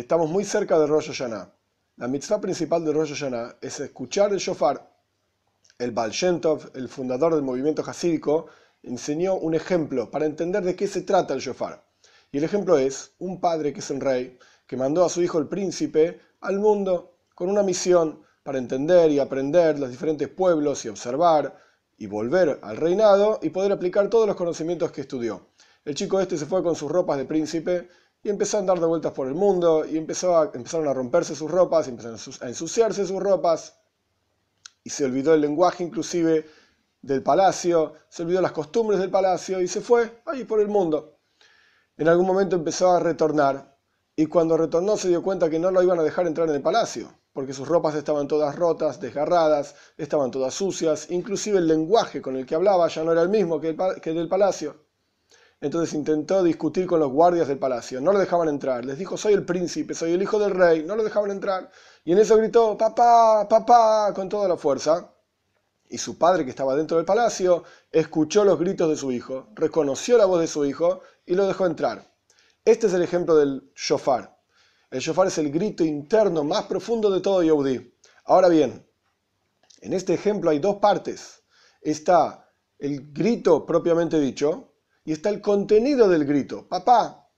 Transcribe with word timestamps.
estamos 0.00 0.28
muy 0.28 0.44
cerca 0.44 0.78
de 0.78 0.86
Rosh 0.86 1.08
Hashanah. 1.08 1.50
La 1.96 2.08
mitzvah 2.08 2.38
principal 2.38 2.84
de 2.84 2.92
Rosh 2.92 3.14
Hashanah 3.14 3.56
es 3.62 3.80
escuchar 3.80 4.30
el 4.32 4.38
shofar. 4.38 4.94
El 5.78 5.92
Baal 5.92 6.12
el 6.74 6.88
fundador 6.88 7.34
del 7.34 7.42
movimiento 7.42 7.82
hasídico, 7.82 8.46
enseñó 8.82 9.36
un 9.36 9.54
ejemplo 9.54 10.10
para 10.10 10.26
entender 10.26 10.62
de 10.64 10.76
qué 10.76 10.86
se 10.86 11.00
trata 11.00 11.32
el 11.32 11.40
shofar. 11.40 11.82
Y 12.30 12.38
el 12.38 12.44
ejemplo 12.44 12.76
es 12.76 13.12
un 13.18 13.40
padre 13.40 13.72
que 13.72 13.80
es 13.80 13.90
un 13.90 14.02
rey, 14.02 14.38
que 14.66 14.76
mandó 14.76 15.02
a 15.02 15.08
su 15.08 15.22
hijo 15.22 15.38
el 15.38 15.48
príncipe 15.48 16.20
al 16.42 16.58
mundo 16.58 17.16
con 17.34 17.48
una 17.48 17.62
misión 17.62 18.20
para 18.42 18.58
entender 18.58 19.10
y 19.10 19.18
aprender 19.18 19.78
los 19.78 19.90
diferentes 19.90 20.28
pueblos 20.28 20.84
y 20.84 20.88
observar 20.88 21.56
y 21.96 22.06
volver 22.06 22.58
al 22.62 22.76
reinado 22.76 23.38
y 23.42 23.48
poder 23.48 23.72
aplicar 23.72 24.10
todos 24.10 24.26
los 24.26 24.36
conocimientos 24.36 24.92
que 24.92 25.00
estudió. 25.00 25.46
El 25.86 25.94
chico 25.94 26.20
este 26.20 26.36
se 26.36 26.46
fue 26.46 26.62
con 26.62 26.74
sus 26.74 26.90
ropas 26.90 27.16
de 27.16 27.24
príncipe 27.24 27.88
y 28.26 28.28
empezó 28.28 28.56
a 28.56 28.60
andar 28.60 28.80
de 28.80 28.86
vueltas 28.86 29.12
por 29.12 29.28
el 29.28 29.34
mundo 29.34 29.86
y 29.86 29.96
empezó 29.96 30.36
a, 30.36 30.50
empezaron 30.52 30.88
a 30.88 30.92
romperse 30.92 31.36
sus 31.36 31.48
ropas, 31.48 31.86
y 31.86 31.90
empezaron 31.90 32.18
a 32.40 32.48
ensuciarse 32.48 33.06
sus 33.06 33.22
ropas 33.22 33.78
y 34.82 34.90
se 34.90 35.04
olvidó 35.04 35.32
el 35.32 35.42
lenguaje 35.42 35.84
inclusive 35.84 36.44
del 37.02 37.22
palacio, 37.22 37.94
se 38.08 38.24
olvidó 38.24 38.40
las 38.40 38.50
costumbres 38.50 38.98
del 38.98 39.10
palacio 39.10 39.60
y 39.60 39.68
se 39.68 39.80
fue 39.80 40.22
ahí 40.26 40.42
por 40.42 40.58
el 40.58 40.66
mundo. 40.66 41.18
En 41.96 42.08
algún 42.08 42.26
momento 42.26 42.56
empezó 42.56 42.90
a 42.90 42.98
retornar 42.98 43.78
y 44.16 44.26
cuando 44.26 44.56
retornó 44.56 44.96
se 44.96 45.06
dio 45.06 45.22
cuenta 45.22 45.48
que 45.48 45.60
no 45.60 45.70
lo 45.70 45.80
iban 45.80 46.00
a 46.00 46.02
dejar 46.02 46.26
entrar 46.26 46.48
en 46.48 46.56
el 46.56 46.62
palacio, 46.62 47.08
porque 47.32 47.52
sus 47.52 47.68
ropas 47.68 47.94
estaban 47.94 48.26
todas 48.26 48.56
rotas, 48.56 49.00
desgarradas, 49.00 49.76
estaban 49.96 50.32
todas 50.32 50.52
sucias, 50.52 51.12
inclusive 51.12 51.58
el 51.58 51.68
lenguaje 51.68 52.20
con 52.20 52.34
el 52.34 52.44
que 52.44 52.56
hablaba 52.56 52.88
ya 52.88 53.04
no 53.04 53.12
era 53.12 53.22
el 53.22 53.28
mismo 53.28 53.60
que 53.60 53.68
el, 53.68 54.00
que 54.02 54.12
del 54.12 54.28
palacio. 54.28 54.85
Entonces 55.60 55.94
intentó 55.94 56.42
discutir 56.42 56.86
con 56.86 57.00
los 57.00 57.10
guardias 57.10 57.48
del 57.48 57.58
palacio, 57.58 58.00
no 58.00 58.12
lo 58.12 58.18
dejaban 58.18 58.48
entrar, 58.48 58.84
les 58.84 58.98
dijo 58.98 59.16
soy 59.16 59.32
el 59.32 59.44
príncipe, 59.44 59.94
soy 59.94 60.12
el 60.12 60.22
hijo 60.22 60.38
del 60.38 60.50
rey, 60.50 60.84
no 60.84 60.96
lo 60.96 61.02
dejaban 61.02 61.30
entrar. 61.30 61.70
Y 62.04 62.12
en 62.12 62.18
eso 62.18 62.36
gritó 62.36 62.76
papá, 62.76 63.48
papá, 63.48 64.12
con 64.14 64.28
toda 64.28 64.48
la 64.48 64.56
fuerza. 64.56 65.12
Y 65.88 65.98
su 65.98 66.18
padre, 66.18 66.44
que 66.44 66.50
estaba 66.50 66.74
dentro 66.76 66.96
del 66.96 67.06
palacio, 67.06 67.64
escuchó 67.90 68.44
los 68.44 68.58
gritos 68.58 68.90
de 68.90 68.96
su 68.96 69.12
hijo, 69.12 69.48
reconoció 69.54 70.18
la 70.18 70.26
voz 70.26 70.40
de 70.40 70.46
su 70.46 70.64
hijo 70.66 71.00
y 71.24 71.34
lo 71.34 71.46
dejó 71.46 71.64
entrar. 71.64 72.12
Este 72.64 72.88
es 72.88 72.94
el 72.94 73.02
ejemplo 73.02 73.36
del 73.36 73.72
shofar. 73.74 74.36
El 74.90 75.00
shofar 75.00 75.28
es 75.28 75.38
el 75.38 75.50
grito 75.50 75.84
interno 75.84 76.44
más 76.44 76.64
profundo 76.64 77.10
de 77.10 77.20
todo 77.20 77.42
Yehudi. 77.42 77.94
Ahora 78.24 78.48
bien, 78.48 78.86
en 79.80 79.92
este 79.92 80.14
ejemplo 80.14 80.50
hay 80.50 80.58
dos 80.58 80.76
partes. 80.76 81.42
Está 81.80 82.50
el 82.78 83.12
grito 83.12 83.64
propiamente 83.64 84.18
dicho 84.20 84.75
y 85.06 85.12
está 85.12 85.30
el 85.30 85.40
contenido 85.40 86.08
del 86.08 86.26
grito. 86.26 86.66
Papá, 86.68 87.30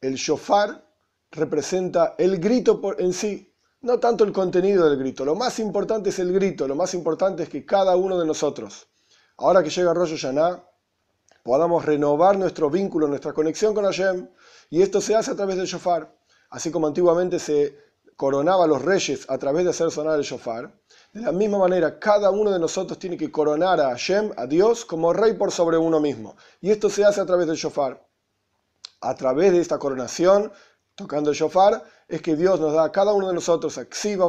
el 0.00 0.14
shofar 0.14 0.90
representa 1.30 2.14
el 2.18 2.38
grito 2.38 2.80
en 2.98 3.12
sí, 3.12 3.54
no 3.82 4.00
tanto 4.00 4.24
el 4.24 4.32
contenido 4.32 4.88
del 4.88 4.98
grito. 4.98 5.26
Lo 5.26 5.34
más 5.34 5.58
importante 5.58 6.08
es 6.08 6.18
el 6.18 6.32
grito, 6.32 6.66
lo 6.66 6.74
más 6.74 6.94
importante 6.94 7.42
es 7.42 7.50
que 7.50 7.66
cada 7.66 7.96
uno 7.96 8.18
de 8.18 8.26
nosotros, 8.26 8.88
ahora 9.36 9.62
que 9.62 9.68
llega 9.68 9.92
Rosh 9.92 10.16
Hashanah, 10.16 10.64
podamos 11.42 11.84
renovar 11.84 12.38
nuestro 12.38 12.70
vínculo, 12.70 13.06
nuestra 13.06 13.34
conexión 13.34 13.74
con 13.74 13.84
Hashem, 13.84 14.30
y 14.70 14.80
esto 14.80 15.02
se 15.02 15.14
hace 15.14 15.32
a 15.32 15.36
través 15.36 15.56
del 15.56 15.66
shofar. 15.66 16.16
Así 16.48 16.70
como 16.70 16.86
antiguamente 16.86 17.38
se 17.38 17.76
coronaba 18.16 18.64
a 18.64 18.66
los 18.68 18.82
reyes 18.82 19.26
a 19.28 19.38
través 19.38 19.64
de 19.64 19.70
hacer 19.70 19.90
sonar 19.90 20.18
el 20.18 20.24
shofar, 20.24 20.72
de 21.12 21.20
la 21.20 21.32
misma 21.32 21.58
manera 21.58 21.98
cada 21.98 22.30
uno 22.30 22.50
de 22.50 22.58
nosotros 22.58 22.98
tiene 22.98 23.16
que 23.16 23.30
coronar 23.30 23.80
a 23.80 23.90
Hashem, 23.90 24.32
a 24.36 24.46
Dios, 24.46 24.84
como 24.84 25.12
rey 25.12 25.34
por 25.34 25.52
sobre 25.52 25.78
uno 25.78 26.00
mismo. 26.00 26.36
Y 26.60 26.70
esto 26.70 26.90
se 26.90 27.04
hace 27.04 27.20
a 27.20 27.26
través 27.26 27.46
del 27.46 27.56
shofar. 27.56 28.04
A 29.00 29.14
través 29.14 29.52
de 29.52 29.60
esta 29.60 29.78
coronación, 29.78 30.50
tocando 30.94 31.30
el 31.30 31.36
shofar, 31.36 31.82
es 32.08 32.20
que 32.20 32.36
Dios 32.36 32.60
nos 32.60 32.72
da 32.72 32.84
a 32.84 32.92
cada 32.92 33.12
uno 33.12 33.28
de 33.28 33.34
nosotros 33.34 33.78
axiva, 33.78 34.28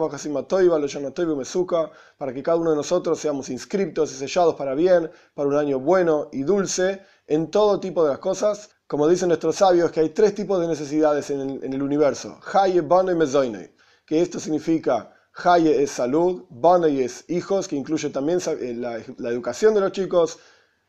mesuka, 1.36 1.92
para 2.18 2.34
que 2.34 2.44
cada 2.44 2.58
uno 2.58 2.72
de 2.72 2.76
nosotros 2.76 3.20
seamos 3.20 3.50
inscriptos 3.50 4.12
y 4.12 4.16
sellados 4.16 4.56
para 4.56 4.74
bien, 4.76 5.12
para 5.34 5.50
un 5.50 5.56
año 5.56 5.80
bueno 5.80 6.30
y 6.32 6.44
dulce, 6.44 7.02
en 7.28 7.52
todo 7.52 7.80
tipo 7.80 8.04
de 8.04 8.12
las 8.12 8.20
cosas. 8.20 8.70
Como 8.88 9.08
dicen 9.08 9.30
nuestros 9.30 9.56
sabios, 9.56 9.92
que 9.92 10.00
hay 10.00 10.10
tres 10.10 10.36
tipos 10.36 10.60
de 10.62 10.68
necesidades 10.68 11.30
en 11.32 11.42
el, 11.42 11.64
en 11.64 11.74
el 11.74 11.82
universo: 11.82 12.40
Haye, 12.54 12.82
Bano 12.82 13.12
y 13.12 13.16
Mezoine. 13.16 13.75
Que 14.06 14.22
esto 14.22 14.40
significa 14.40 15.16
Haye 15.44 15.84
es 15.84 15.92
salud, 15.92 16.46
Bane 16.50 17.04
es 17.04 17.26
hijos, 17.28 17.68
que 17.68 17.76
incluye 17.76 18.10
también 18.10 18.40
eh, 18.48 18.74
la, 18.74 19.30
educación 19.30 19.74
de 19.74 19.82
los 19.82 19.92
chicos, 19.92 20.40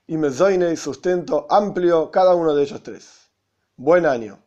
y 0.07 0.17
Mezoine 0.17 0.77
sustento 0.77 1.47
amplio, 1.51 2.11
cada 2.13 2.35
uno 2.35 2.55
de 2.55 2.63
ellos 2.63 2.83
tres. 2.83 3.31
Buen 3.77 4.07
año. 4.07 4.46